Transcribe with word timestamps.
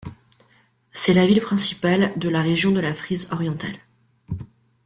C’est 0.91 1.13
la 1.13 1.27
ville 1.27 1.41
principale 1.41 2.11
de 2.17 2.27
la 2.27 2.41
région 2.41 2.71
de 2.71 2.79
la 2.79 2.95
Frise 2.95 3.27
orientale. 3.31 3.77